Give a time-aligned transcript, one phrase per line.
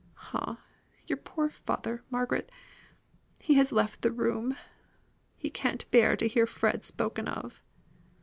[0.33, 0.57] Ah!
[1.05, 2.51] Your poor father, Margaret.
[3.39, 4.57] He has left the room.
[5.37, 7.61] He can't bear to hear Fred spoken of."